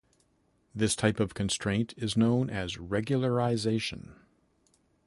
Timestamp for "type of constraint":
0.95-1.93